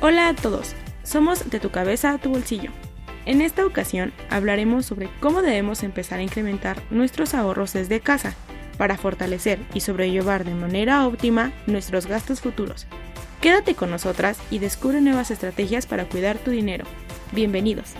Hola 0.00 0.28
a 0.28 0.34
todos, 0.34 0.76
somos 1.02 1.50
de 1.50 1.58
tu 1.58 1.70
cabeza 1.70 2.12
a 2.12 2.18
tu 2.18 2.30
bolsillo. 2.30 2.70
En 3.26 3.40
esta 3.40 3.66
ocasión 3.66 4.12
hablaremos 4.30 4.86
sobre 4.86 5.10
cómo 5.18 5.42
debemos 5.42 5.82
empezar 5.82 6.20
a 6.20 6.22
incrementar 6.22 6.80
nuestros 6.90 7.34
ahorros 7.34 7.72
desde 7.72 7.98
casa 7.98 8.36
para 8.76 8.96
fortalecer 8.96 9.58
y 9.74 9.80
sobrellevar 9.80 10.44
de 10.44 10.54
manera 10.54 11.04
óptima 11.04 11.50
nuestros 11.66 12.06
gastos 12.06 12.40
futuros. 12.40 12.86
Quédate 13.40 13.74
con 13.74 13.90
nosotras 13.90 14.38
y 14.52 14.60
descubre 14.60 15.00
nuevas 15.00 15.32
estrategias 15.32 15.86
para 15.86 16.04
cuidar 16.04 16.38
tu 16.38 16.52
dinero. 16.52 16.84
Bienvenidos. 17.32 17.94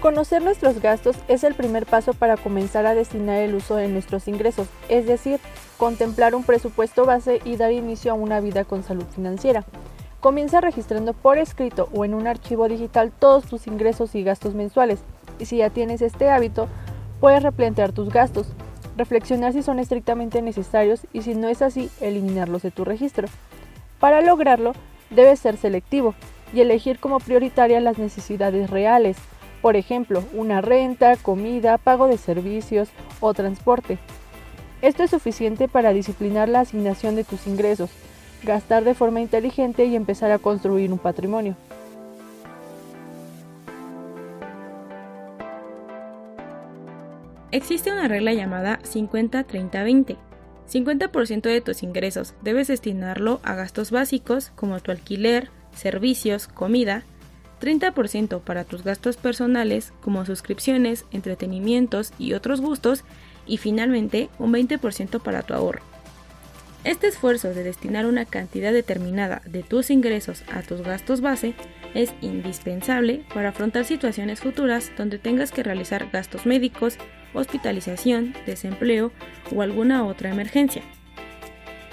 Conocer 0.00 0.42
nuestros 0.42 0.80
gastos 0.80 1.16
es 1.26 1.42
el 1.42 1.54
primer 1.54 1.86
paso 1.86 2.12
para 2.12 2.36
comenzar 2.36 2.86
a 2.86 2.94
destinar 2.94 3.38
el 3.38 3.54
uso 3.54 3.76
de 3.76 3.88
nuestros 3.88 4.28
ingresos, 4.28 4.68
es 4.88 5.06
decir, 5.06 5.40
contemplar 5.78 6.34
un 6.34 6.44
presupuesto 6.44 7.06
base 7.06 7.40
y 7.44 7.56
dar 7.56 7.72
inicio 7.72 8.12
a 8.12 8.14
una 8.14 8.40
vida 8.40 8.64
con 8.64 8.82
salud 8.82 9.06
financiera. 9.14 9.64
Comienza 10.20 10.60
registrando 10.60 11.14
por 11.14 11.38
escrito 11.38 11.88
o 11.94 12.04
en 12.04 12.12
un 12.14 12.26
archivo 12.26 12.68
digital 12.68 13.10
todos 13.18 13.46
tus 13.46 13.66
ingresos 13.66 14.14
y 14.14 14.22
gastos 14.22 14.54
mensuales, 14.54 15.00
y 15.38 15.46
si 15.46 15.58
ya 15.58 15.70
tienes 15.70 16.02
este 16.02 16.30
hábito, 16.30 16.68
puedes 17.18 17.42
replantear 17.42 17.92
tus 17.92 18.10
gastos, 18.10 18.48
reflexionar 18.98 19.54
si 19.54 19.62
son 19.62 19.78
estrictamente 19.78 20.42
necesarios 20.42 21.06
y 21.14 21.22
si 21.22 21.34
no 21.34 21.48
es 21.48 21.62
así, 21.62 21.90
eliminarlos 22.00 22.62
de 22.62 22.70
tu 22.70 22.84
registro. 22.84 23.28
Para 23.98 24.20
lograrlo, 24.20 24.72
debes 25.10 25.40
ser 25.40 25.56
selectivo 25.56 26.14
y 26.52 26.60
elegir 26.60 27.00
como 27.00 27.18
prioritaria 27.18 27.80
las 27.80 27.98
necesidades 27.98 28.70
reales, 28.70 29.16
por 29.62 29.76
ejemplo, 29.76 30.22
una 30.32 30.60
renta, 30.60 31.16
comida, 31.16 31.78
pago 31.78 32.06
de 32.06 32.18
servicios 32.18 32.88
o 33.20 33.34
transporte. 33.34 33.98
Esto 34.82 35.02
es 35.02 35.10
suficiente 35.10 35.68
para 35.68 35.92
disciplinar 35.92 36.48
la 36.48 36.60
asignación 36.60 37.16
de 37.16 37.24
tus 37.24 37.46
ingresos, 37.46 37.90
gastar 38.42 38.84
de 38.84 38.94
forma 38.94 39.20
inteligente 39.20 39.86
y 39.86 39.96
empezar 39.96 40.30
a 40.30 40.38
construir 40.38 40.92
un 40.92 40.98
patrimonio. 40.98 41.56
Existe 47.52 47.90
una 47.90 48.06
regla 48.06 48.34
llamada 48.34 48.80
50-30-20. 48.82 50.16
50% 50.70 51.42
de 51.42 51.60
tus 51.60 51.82
ingresos 51.82 52.34
debes 52.42 52.66
destinarlo 52.68 53.40
a 53.44 53.54
gastos 53.54 53.90
básicos 53.90 54.50
como 54.56 54.80
tu 54.80 54.90
alquiler, 54.90 55.48
servicios, 55.74 56.48
comida, 56.48 57.04
30% 57.60 58.40
para 58.40 58.64
tus 58.64 58.84
gastos 58.84 59.16
personales 59.16 59.92
como 60.00 60.24
suscripciones, 60.26 61.04
entretenimientos 61.10 62.12
y 62.18 62.34
otros 62.34 62.60
gustos 62.60 63.04
y 63.46 63.58
finalmente 63.58 64.28
un 64.38 64.52
20% 64.52 65.20
para 65.20 65.42
tu 65.42 65.54
ahorro. 65.54 65.80
Este 66.84 67.08
esfuerzo 67.08 67.52
de 67.52 67.64
destinar 67.64 68.06
una 68.06 68.26
cantidad 68.26 68.72
determinada 68.72 69.42
de 69.44 69.64
tus 69.64 69.90
ingresos 69.90 70.44
a 70.52 70.62
tus 70.62 70.82
gastos 70.82 71.20
base 71.20 71.54
es 71.94 72.14
indispensable 72.20 73.24
para 73.34 73.48
afrontar 73.48 73.84
situaciones 73.84 74.40
futuras 74.40 74.92
donde 74.96 75.18
tengas 75.18 75.50
que 75.50 75.64
realizar 75.64 76.10
gastos 76.12 76.46
médicos, 76.46 76.96
hospitalización, 77.34 78.34
desempleo 78.46 79.10
o 79.52 79.62
alguna 79.62 80.04
otra 80.06 80.30
emergencia. 80.30 80.82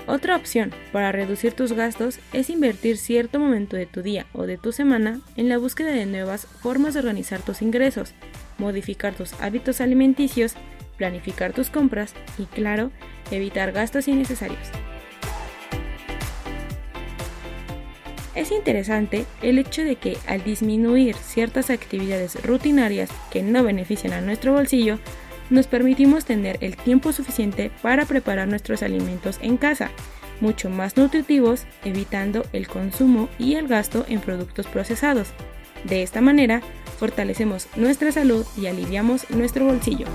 Otra 0.06 0.36
opción 0.36 0.72
para 0.92 1.14
reducir 1.14 1.54
tus 1.54 1.72
gastos 1.72 2.20
es 2.34 2.50
invertir 2.50 2.98
cierto 2.98 3.40
momento 3.40 3.78
de 3.78 3.86
tu 3.86 4.02
día 4.02 4.26
o 4.34 4.46
de 4.46 4.58
tu 4.58 4.74
semana 4.74 5.22
en 5.38 5.48
la 5.48 5.58
búsqueda 5.58 5.92
de 5.92 6.06
nuevas 6.06 6.46
formas 6.46 6.94
de 6.94 7.00
organizar 7.00 7.42
tus 7.42 7.62
ingresos, 7.62 8.14
modificar 8.58 9.14
tus 9.14 9.34
hábitos 9.40 9.80
alimenticios, 9.80 10.56
planificar 10.98 11.54
tus 11.54 11.70
compras 11.70 12.14
y, 12.38 12.44
claro, 12.46 12.92
evitar 13.32 13.72
gastos 13.72 14.10
innecesarios. 14.10 14.68
Es 18.36 18.52
interesante 18.52 19.26
el 19.42 19.60
hecho 19.60 19.84
de 19.84 19.96
que 19.96 20.18
al 20.28 20.44
disminuir 20.44 21.16
ciertas 21.16 21.70
actividades 21.70 22.44
rutinarias 22.44 23.10
que 23.32 23.42
no 23.42 23.64
benefician 23.64 24.12
a 24.12 24.22
nuestro 24.22 24.54
bolsillo, 24.54 25.00
nos 25.50 25.68
permitimos 25.68 26.26
tener 26.26 26.58
el 26.62 26.78
tiempo 26.78 27.12
suficiente 27.12 27.72
para 27.82 28.06
preparar 28.06 28.48
nuestros 28.48 28.84
alimentos 28.84 29.40
en 29.42 29.58
casa, 29.58 29.92
mucho 30.42 30.70
más 30.70 30.98
nutritivos, 30.98 31.66
evitando 31.84 32.44
el 32.54 32.68
consumo 32.68 33.30
y 33.40 33.56
el 33.56 33.68
gasto 33.68 34.06
en 34.08 34.20
productos 34.20 34.68
procesados. 34.68 35.30
De 35.84 36.04
esta 36.04 36.22
manera, 36.22 36.62
fortalecemos 36.98 37.68
nuestra 37.76 38.12
salud 38.12 38.46
y 38.58 38.68
aliviamos 38.68 39.30
nuestro 39.30 39.66
bolsillo. 39.66 40.08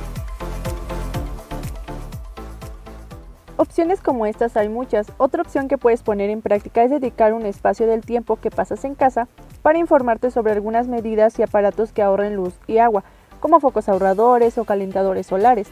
Opciones 3.61 4.01
como 4.01 4.25
estas 4.25 4.57
hay 4.57 4.69
muchas. 4.69 5.11
Otra 5.17 5.43
opción 5.43 5.67
que 5.67 5.79
puedes 5.79 6.05
poner 6.05 6.31
en 6.31 6.43
práctica 6.43 6.85
es 6.85 6.93
dedicar 6.93 7.35
un 7.35 7.45
espacio 7.45 7.89
del 7.89 8.03
tiempo 8.03 8.37
que 8.37 8.53
pasas 8.53 8.85
en 8.85 8.95
casa 8.95 9.27
para 9.63 9.79
informarte 9.79 10.31
sobre 10.31 10.53
algunas 10.53 10.87
medidas 10.87 11.37
y 11.41 11.43
aparatos 11.43 11.93
que 11.93 12.01
ahorren 12.01 12.37
luz 12.37 12.55
y 12.69 12.79
agua, 12.79 13.03
como 13.39 13.61
focos 13.61 13.89
ahorradores 13.89 14.59
o 14.59 14.65
calentadores 14.65 15.27
solares. 15.27 15.69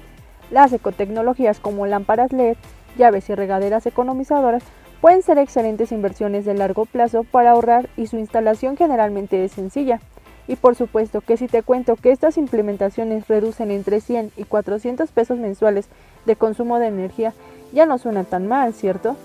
Las 0.50 0.72
ecotecnologías 0.72 1.60
como 1.60 1.86
lámparas 1.86 2.32
LED, 2.32 2.56
llaves 2.96 3.28
y 3.30 3.34
regaderas 3.34 3.86
economizadoras 3.86 4.62
pueden 5.00 5.22
ser 5.22 5.38
excelentes 5.38 5.92
inversiones 5.92 6.44
de 6.44 6.54
largo 6.54 6.86
plazo 6.86 7.24
para 7.24 7.50
ahorrar 7.50 7.88
y 7.96 8.06
su 8.06 8.16
instalación 8.16 8.76
generalmente 8.76 9.44
es 9.44 9.52
sencilla. 9.52 10.00
Y 10.48 10.56
por 10.56 10.76
supuesto 10.76 11.20
que 11.20 11.36
si 11.36 11.48
te 11.48 11.62
cuento 11.62 11.96
que 11.96 12.12
estas 12.12 12.38
implementaciones 12.38 13.26
reducen 13.26 13.70
entre 13.70 14.00
100 14.00 14.32
y 14.36 14.44
400 14.44 15.10
pesos 15.10 15.38
mensuales 15.38 15.88
de 16.24 16.36
consumo 16.36 16.78
de 16.78 16.86
energía, 16.86 17.34
ya 17.72 17.84
no 17.84 17.98
suena 17.98 18.24
tan 18.24 18.46
mal, 18.46 18.72
¿cierto? 18.72 19.16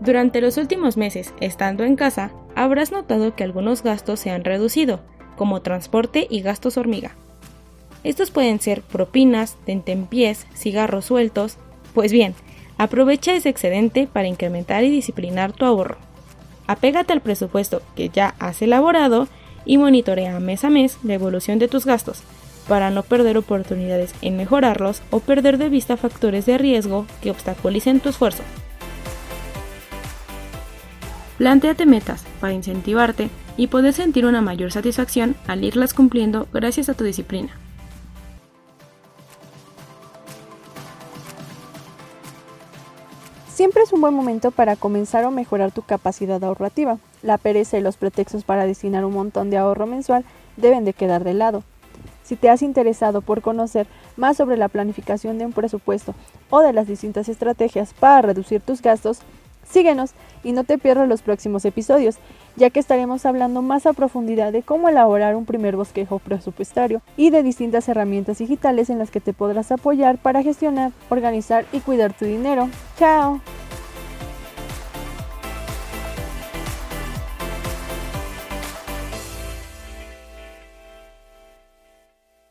Durante 0.00 0.40
los 0.40 0.56
últimos 0.56 0.96
meses, 0.96 1.34
estando 1.40 1.84
en 1.84 1.94
casa, 1.94 2.32
habrás 2.64 2.92
notado 2.92 3.34
que 3.34 3.42
algunos 3.42 3.82
gastos 3.82 4.20
se 4.20 4.28
han 4.28 4.44
reducido, 4.44 5.00
como 5.36 5.62
transporte 5.62 6.26
y 6.28 6.42
gastos 6.42 6.76
hormiga. 6.76 7.12
Estos 8.04 8.30
pueden 8.30 8.60
ser 8.60 8.82
propinas, 8.82 9.56
tentempiés, 9.64 10.46
cigarros 10.54 11.06
sueltos. 11.06 11.56
Pues 11.94 12.12
bien, 12.12 12.34
aprovecha 12.76 13.32
ese 13.32 13.48
excedente 13.48 14.06
para 14.06 14.28
incrementar 14.28 14.84
y 14.84 14.90
disciplinar 14.90 15.52
tu 15.52 15.64
ahorro. 15.64 15.96
Apégate 16.66 17.14
al 17.14 17.22
presupuesto 17.22 17.80
que 17.96 18.10
ya 18.10 18.34
has 18.38 18.60
elaborado 18.60 19.26
y 19.64 19.78
monitorea 19.78 20.38
mes 20.38 20.62
a 20.64 20.70
mes 20.70 20.98
la 21.02 21.14
evolución 21.14 21.58
de 21.58 21.68
tus 21.68 21.86
gastos, 21.86 22.22
para 22.68 22.90
no 22.90 23.02
perder 23.02 23.38
oportunidades 23.38 24.14
en 24.20 24.36
mejorarlos 24.36 25.00
o 25.10 25.20
perder 25.20 25.56
de 25.56 25.70
vista 25.70 25.96
factores 25.96 26.44
de 26.44 26.58
riesgo 26.58 27.06
que 27.22 27.30
obstaculicen 27.30 28.00
tu 28.00 28.10
esfuerzo. 28.10 28.42
Plantéate 31.38 31.86
metas 31.86 32.26
para 32.40 32.54
incentivarte 32.54 33.30
y 33.56 33.66
poder 33.66 33.92
sentir 33.92 34.26
una 34.26 34.40
mayor 34.40 34.72
satisfacción 34.72 35.36
al 35.46 35.64
irlas 35.64 35.94
cumpliendo 35.94 36.48
gracias 36.52 36.88
a 36.88 36.94
tu 36.94 37.04
disciplina. 37.04 37.50
Siempre 43.60 43.82
es 43.82 43.92
un 43.92 44.00
buen 44.00 44.14
momento 44.14 44.52
para 44.52 44.74
comenzar 44.74 45.26
o 45.26 45.30
mejorar 45.30 45.70
tu 45.70 45.82
capacidad 45.82 46.42
ahorrativa. 46.42 46.96
La 47.22 47.36
pereza 47.36 47.76
y 47.76 47.82
los 47.82 47.98
pretextos 47.98 48.42
para 48.42 48.64
destinar 48.64 49.04
un 49.04 49.12
montón 49.12 49.50
de 49.50 49.58
ahorro 49.58 49.86
mensual 49.86 50.24
deben 50.56 50.86
de 50.86 50.94
quedar 50.94 51.24
de 51.24 51.34
lado. 51.34 51.62
Si 52.22 52.36
te 52.36 52.48
has 52.48 52.62
interesado 52.62 53.20
por 53.20 53.42
conocer 53.42 53.86
más 54.16 54.38
sobre 54.38 54.56
la 54.56 54.68
planificación 54.68 55.36
de 55.36 55.44
un 55.44 55.52
presupuesto 55.52 56.14
o 56.48 56.60
de 56.60 56.72
las 56.72 56.86
distintas 56.86 57.28
estrategias 57.28 57.92
para 57.92 58.22
reducir 58.22 58.62
tus 58.62 58.80
gastos, 58.80 59.20
Síguenos 59.68 60.12
y 60.42 60.52
no 60.52 60.64
te 60.64 60.78
pierdas 60.78 61.08
los 61.08 61.22
próximos 61.22 61.64
episodios, 61.64 62.16
ya 62.56 62.70
que 62.70 62.80
estaremos 62.80 63.26
hablando 63.26 63.62
más 63.62 63.86
a 63.86 63.92
profundidad 63.92 64.52
de 64.52 64.62
cómo 64.62 64.88
elaborar 64.88 65.36
un 65.36 65.44
primer 65.44 65.76
bosquejo 65.76 66.18
presupuestario 66.18 67.02
y 67.16 67.30
de 67.30 67.42
distintas 67.42 67.88
herramientas 67.88 68.38
digitales 68.38 68.90
en 68.90 68.98
las 68.98 69.10
que 69.10 69.20
te 69.20 69.32
podrás 69.32 69.70
apoyar 69.70 70.18
para 70.18 70.42
gestionar, 70.42 70.92
organizar 71.08 71.66
y 71.72 71.80
cuidar 71.80 72.12
tu 72.12 72.24
dinero. 72.24 72.68
¡Chao! 72.98 73.40